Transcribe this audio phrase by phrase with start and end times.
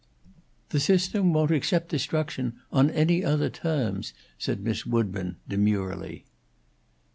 [0.69, 6.25] "The system won't accept destruction on any othah tomes," said Miss Woodburn, demurely.